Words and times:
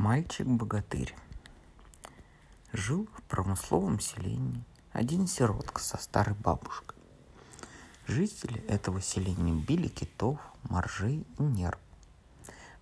Мальчик-богатырь. 0.00 1.14
Жил 2.72 3.06
в 3.14 3.22
промысловом 3.24 4.00
селении 4.00 4.64
один 4.92 5.26
сиротка 5.26 5.82
со 5.82 5.98
старой 5.98 6.34
бабушкой. 6.36 6.96
Жители 8.06 8.62
этого 8.62 9.02
селения 9.02 9.52
били 9.52 9.88
китов, 9.88 10.40
моржей 10.62 11.26
и 11.38 11.42
нерв. 11.42 11.78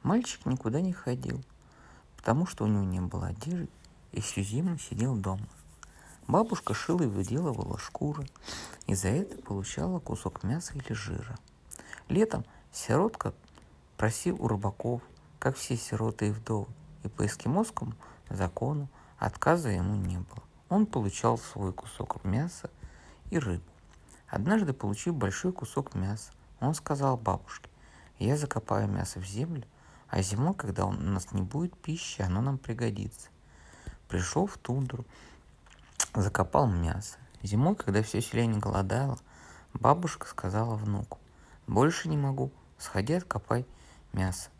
Мальчик 0.04 0.46
никуда 0.46 0.80
не 0.80 0.92
ходил, 0.92 1.42
потому 2.16 2.46
что 2.46 2.62
у 2.62 2.68
него 2.68 2.84
не 2.84 3.00
было 3.00 3.26
одежды 3.26 3.68
и 4.12 4.20
всю 4.20 4.42
зиму 4.42 4.78
сидел 4.78 5.16
дома. 5.16 5.48
Бабушка 6.28 6.72
шила 6.72 7.02
и 7.02 7.06
выделывала 7.06 7.78
шкуры, 7.78 8.28
и 8.86 8.94
за 8.94 9.08
это 9.08 9.42
получала 9.42 9.98
кусок 9.98 10.44
мяса 10.44 10.74
или 10.74 10.92
жира. 10.92 11.36
Летом 12.08 12.44
сиротка 12.70 13.34
просил 13.96 14.40
у 14.40 14.46
рыбаков, 14.46 15.02
как 15.40 15.56
все 15.56 15.76
сироты 15.76 16.28
и 16.28 16.30
вдовы, 16.30 16.68
и 17.08 17.10
по 17.10 17.24
эскимосскому 17.24 17.94
закону 18.28 18.88
отказа 19.18 19.70
ему 19.70 19.96
не 19.96 20.18
было. 20.18 20.42
Он 20.68 20.84
получал 20.84 21.38
свой 21.38 21.72
кусок 21.72 22.22
мяса 22.24 22.70
и 23.30 23.38
рыбу. 23.38 23.64
Однажды, 24.28 24.74
получив 24.74 25.14
большой 25.14 25.52
кусок 25.52 25.94
мяса, 25.94 26.30
он 26.60 26.74
сказал 26.74 27.16
бабушке, 27.16 27.70
я 28.18 28.36
закопаю 28.36 28.88
мясо 28.88 29.20
в 29.20 29.24
землю, 29.24 29.64
а 30.08 30.20
зимой, 30.20 30.54
когда 30.54 30.84
у 30.84 30.92
нас 30.92 31.32
не 31.32 31.40
будет 31.40 31.76
пищи, 31.78 32.20
оно 32.20 32.42
нам 32.42 32.58
пригодится. 32.58 33.28
Пришел 34.08 34.46
в 34.46 34.58
тундру, 34.58 35.06
закопал 36.14 36.66
мясо. 36.66 37.16
Зимой, 37.42 37.74
когда 37.74 38.02
все 38.02 38.20
селение 38.20 38.60
голодало, 38.60 39.18
бабушка 39.72 40.26
сказала 40.26 40.74
внуку, 40.74 41.18
больше 41.66 42.08
не 42.08 42.18
могу, 42.18 42.50
сходи 42.76 43.14
откопай 43.14 43.64
мясо. 44.12 44.50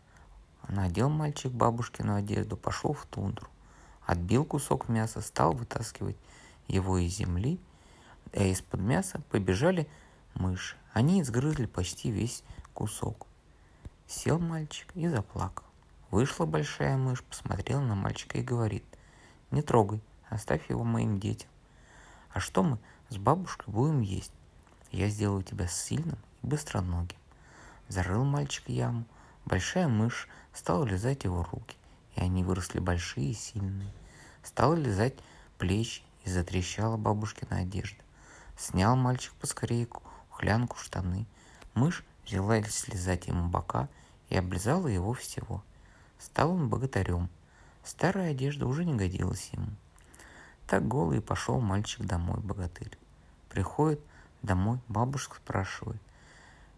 Надел 0.69 1.09
мальчик 1.09 1.51
бабушкину 1.51 2.13
одежду, 2.13 2.55
пошел 2.55 2.93
в 2.93 3.07
тундру. 3.07 3.47
Отбил 4.05 4.45
кусок 4.45 4.87
мяса, 4.87 5.19
стал 5.19 5.53
вытаскивать 5.53 6.15
его 6.67 6.99
из 6.99 7.15
земли, 7.15 7.59
а 8.33 8.43
из-под 8.43 8.79
мяса 8.79 9.19
побежали 9.31 9.89
мыши. 10.35 10.77
Они 10.93 11.21
изгрызли 11.21 11.65
почти 11.65 12.11
весь 12.11 12.43
кусок. 12.75 13.25
Сел 14.05 14.37
мальчик 14.37 14.87
и 14.93 15.07
заплакал. 15.07 15.65
Вышла 16.11 16.45
большая 16.45 16.97
мышь, 16.97 17.23
посмотрела 17.23 17.81
на 17.81 17.95
мальчика 17.95 18.37
и 18.37 18.43
говорит, 18.43 18.85
не 19.49 19.63
трогай, 19.63 20.03
оставь 20.29 20.69
его 20.69 20.83
моим 20.83 21.19
детям. 21.19 21.49
А 22.31 22.39
что 22.39 22.61
мы 22.61 22.77
с 23.09 23.17
бабушкой 23.17 23.73
будем 23.73 24.01
есть? 24.01 24.33
Я 24.91 25.09
сделаю 25.09 25.41
тебя 25.41 25.67
сильным 25.67 26.19
и 26.43 26.47
быстроногим. 26.47 27.17
Зарыл 27.87 28.23
мальчик 28.23 28.69
яму, 28.69 29.05
Большая 29.45 29.87
мышь 29.87 30.27
стала 30.53 30.85
лизать 30.85 31.23
его 31.23 31.43
руки, 31.43 31.77
и 32.15 32.21
они 32.21 32.43
выросли 32.43 32.79
большие 32.79 33.31
и 33.31 33.33
сильные. 33.33 33.91
Стала 34.43 34.75
лизать 34.75 35.15
плечи 35.57 36.01
и 36.23 36.29
затрещала 36.29 36.97
бабушкина 36.97 37.57
одежда. 37.57 38.01
Снял 38.57 38.95
мальчик 38.95 39.33
поскорее 39.35 39.87
хлянку 40.29 40.77
штаны. 40.77 41.25
Мышь 41.73 42.03
взяла 42.25 42.61
слезать 42.63 43.27
ему 43.27 43.47
бока 43.47 43.87
и 44.29 44.37
облизала 44.37 44.87
его 44.87 45.13
всего. 45.13 45.63
Стал 46.19 46.51
он 46.51 46.69
богатырем. 46.69 47.29
Старая 47.83 48.31
одежда 48.31 48.67
уже 48.67 48.85
не 48.85 48.93
годилась 48.93 49.49
ему. 49.53 49.69
Так 50.67 50.87
голый 50.87 51.21
пошел 51.21 51.59
мальчик 51.59 52.05
домой, 52.05 52.39
богатырь. 52.39 52.97
Приходит 53.49 53.99
домой, 54.43 54.79
бабушка 54.87 55.37
спрашивает, 55.37 56.01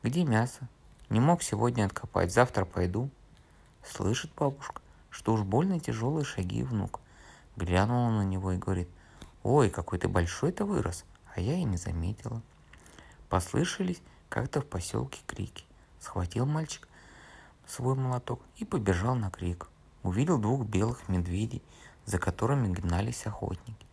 где 0.04 0.24
мясо? 0.24 0.70
Не 1.12 1.20
мог 1.20 1.44
сегодня 1.44 1.84
откопать, 1.84 2.32
завтра 2.32 2.64
пойду. 2.64 3.10
Слышит 3.84 4.32
бабушка, 4.34 4.82
что 5.10 5.34
уж 5.34 5.42
больно 5.42 5.78
тяжелые 5.78 6.24
шаги 6.24 6.64
внук. 6.64 7.02
Глянула 7.58 8.12
на 8.12 8.22
него 8.22 8.54
и 8.54 8.58
говорит, 8.58 8.88
ой, 9.44 9.70
какой 9.70 10.00
ты 10.00 10.08
большой-то 10.08 10.64
вырос, 10.64 11.04
а 11.36 11.42
я 11.42 11.56
и 11.56 11.66
не 11.66 11.76
заметила. 11.76 12.42
Послышались 13.28 14.02
как-то 14.30 14.62
в 14.62 14.66
поселке 14.66 15.20
крики. 15.28 15.66
Схватил 16.00 16.46
мальчик 16.46 16.88
свой 17.68 17.96
молоток 17.96 18.42
и 18.56 18.64
побежал 18.64 19.16
на 19.16 19.30
крик. 19.30 19.68
Увидел 20.04 20.38
двух 20.38 20.66
белых 20.66 21.10
медведей, 21.10 21.62
за 22.06 22.20
которыми 22.20 22.74
гнались 22.74 23.26
охотники. 23.26 23.86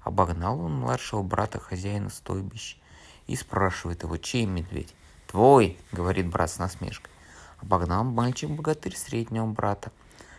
Обогнал 0.00 0.58
он 0.58 0.80
младшего 0.80 1.22
брата 1.22 1.60
хозяина 1.60 2.08
стойбища 2.08 2.78
и 3.26 3.36
спрашивает 3.36 4.04
его, 4.04 4.16
чей 4.16 4.46
медведь. 4.46 4.94
«Твой!»— 5.32 5.78
говорит 5.92 6.28
брат 6.28 6.50
с 6.50 6.58
насмешкой. 6.58 7.10
Обогнал 7.62 8.04
мальчик-богатырь 8.04 8.94
среднего 8.94 9.46
брата, 9.46 9.90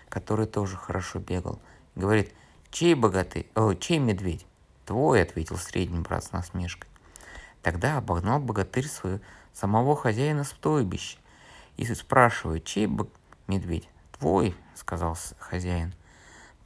который 0.07 0.45
тоже 0.45 0.77
хорошо 0.77 1.17
бегал. 1.17 1.59
Говорит, 1.95 2.31
чей 2.69 2.93
богатырь? 2.93 3.49
О, 3.55 3.73
чей 3.73 3.97
медведь? 3.97 4.45
Твой, 4.85 5.23
ответил 5.23 5.57
средний 5.57 6.01
брат 6.01 6.25
с 6.25 6.31
насмешкой. 6.31 6.87
Тогда 7.63 7.97
обогнал 7.97 8.39
богатырь 8.39 8.85
свою 8.85 9.19
самого 9.51 9.95
хозяина 9.95 10.43
стойбища 10.43 11.17
и 11.75 11.91
спрашивает, 11.91 12.63
чей 12.63 12.85
б... 12.85 13.07
медведь? 13.47 13.89
Твой, 14.19 14.55
сказал 14.75 15.17
хозяин. 15.39 15.95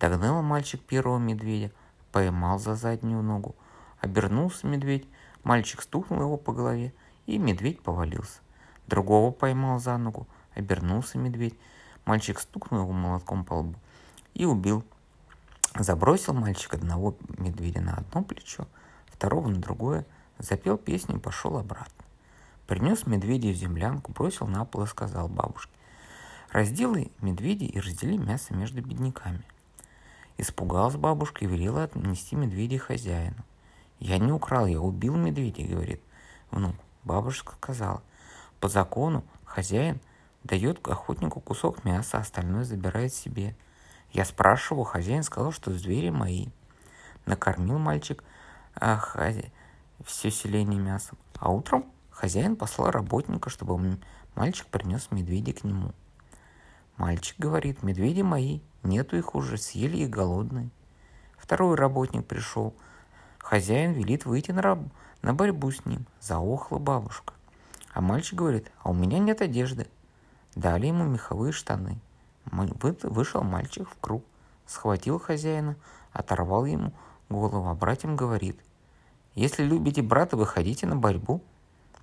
Догнал 0.01 0.41
мальчик 0.41 0.81
первого 0.81 1.17
медведя, 1.17 1.71
поймал 2.11 2.59
за 2.59 2.75
заднюю 2.75 3.23
ногу. 3.23 3.55
Обернулся 4.01 4.67
медведь, 4.67 5.07
мальчик 5.45 5.81
стукнул 5.81 6.19
его 6.19 6.35
по 6.35 6.51
голове– 6.51 6.93
и 7.27 7.38
медведь 7.38 7.81
повалился. 7.83 8.39
Другого 8.88 9.31
поймал 9.31 9.79
за 9.79 9.97
ногу, 9.97 10.27
обернулся 10.55 11.19
медведь. 11.19 11.55
Мальчик 12.05 12.39
стукнул 12.39 12.83
его 12.83 12.93
молотком 12.93 13.43
по 13.45 13.55
лбу 13.55 13.75
и 14.33 14.45
убил. 14.45 14.83
Забросил 15.77 16.33
мальчик 16.33 16.73
одного 16.73 17.16
медведя 17.37 17.81
на 17.81 17.95
одно 17.95 18.23
плечо, 18.23 18.67
второго 19.07 19.49
на 19.49 19.57
другое, 19.57 20.05
запел 20.39 20.77
песню 20.77 21.17
и 21.17 21.19
пошел 21.19 21.57
обратно. 21.57 22.05
Принес 22.66 23.05
медведя 23.05 23.49
в 23.49 23.55
землянку, 23.55 24.11
бросил 24.13 24.47
на 24.47 24.66
пол 24.66 24.83
и 24.83 24.87
сказал 24.87 25.27
бабушке, 25.27 25.71
«Разделай 26.51 27.11
медведя 27.21 27.66
и 27.66 27.79
раздели 27.79 28.17
мясо 28.17 28.53
между 28.53 28.81
бедняками». 28.81 29.43
Испугалась 30.37 30.95
бабушка 30.95 31.43
и 31.43 31.47
велела 31.47 31.83
отнести 31.83 32.35
медведя 32.35 32.79
хозяину. 32.79 33.43
«Я 33.99 34.17
не 34.17 34.31
украл, 34.31 34.66
я 34.66 34.79
убил 34.79 35.16
медведя»,— 35.16 35.63
говорит 35.67 36.01
внук. 36.51 36.75
Бабушка 37.07 37.53
сказала, 37.53 38.03
по 38.59 38.68
закону 38.68 39.23
хозяин 39.45 40.01
дает 40.44 40.85
охотнику 40.85 41.40
кусок 41.40 41.85
мяса, 41.85 42.18
остальное 42.18 42.66
забирает 42.66 43.13
себе. 43.13 43.56
Я 44.12 44.25
спрашивал, 44.25 44.84
хозяин 44.84 45.23
сказал, 45.23 45.53
что 45.53 45.72
звери 45.72 46.09
мои. 46.09 46.47
Накормил 47.25 47.78
мальчик 47.79 48.25
а, 48.75 48.97
хозя... 48.97 49.44
все 50.03 50.29
селение 50.29 50.81
мясом. 50.81 51.17
А 51.40 51.50
утром 51.50 51.85
хозяин 52.12 52.57
послал 52.57 52.91
работника, 52.91 53.50
чтобы 53.50 53.97
мальчик 54.35 54.67
принес 54.67 55.09
медведя 55.09 55.53
к 55.53 55.63
нему. 55.63 55.94
Мальчик 56.97 57.40
говорит, 57.40 57.84
медведи 57.84 58.22
мои, 58.22 58.59
нету 58.84 59.16
их 59.16 59.34
уже, 59.34 59.56
съели 59.56 60.00
и 60.00 60.07
голодные. 60.07 60.72
Второй 61.38 61.78
работник 61.78 62.28
пришел. 62.28 62.75
Хозяин 63.50 63.94
велит 63.94 64.25
выйти 64.25 64.52
на, 64.52 64.62
раб 64.62 64.80
на 65.22 65.34
борьбу 65.34 65.72
с 65.72 65.85
ним. 65.85 66.06
Заохла 66.19 66.80
бабушка. 66.80 67.34
А 67.94 68.02
мальчик 68.02 68.38
говорит, 68.38 68.69
а 68.84 68.90
у 68.90 68.94
меня 68.94 69.19
нет 69.19 69.41
одежды. 69.41 69.88
Дали 70.56 70.88
ему 70.88 71.06
меховые 71.06 71.53
штаны. 71.53 71.97
Вышел 72.52 73.44
мальчик 73.44 73.88
в 73.88 73.97
круг, 74.02 74.25
схватил 74.66 75.18
хозяина, 75.18 75.78
оторвал 76.12 76.66
ему 76.66 76.91
голову, 77.30 77.69
а 77.69 77.74
братьям 77.74 78.18
говорит, 78.18 78.59
если 79.34 79.64
любите 79.64 80.02
брата, 80.02 80.35
выходите 80.35 80.85
на 80.85 80.97
борьбу. 80.97 81.41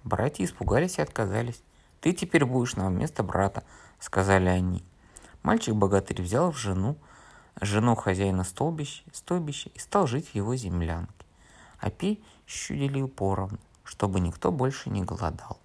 Братья 0.02 0.46
испугались 0.46 0.96
и 0.96 1.02
отказались. 1.02 1.62
Ты 2.00 2.14
теперь 2.14 2.46
будешь 2.46 2.74
нам 2.74 2.94
вместо 2.94 3.22
брата, 3.22 3.64
сказали 4.00 4.48
они. 4.48 4.82
Мальчик-богатырь 5.42 6.22
взял 6.22 6.52
в 6.52 6.56
жену, 6.56 6.96
жену 7.60 7.96
хозяина 7.96 8.44
столбища, 8.44 9.02
стойбища 9.12 9.68
и 9.74 9.78
стал 9.78 10.06
жить 10.06 10.30
в 10.30 10.34
его 10.34 10.56
землянке 10.56 11.23
а 11.84 11.90
пищу 11.90 12.74
делил 12.74 13.08
поровну, 13.08 13.58
чтобы 13.84 14.18
никто 14.18 14.50
больше 14.50 14.88
не 14.88 15.02
голодал. 15.02 15.58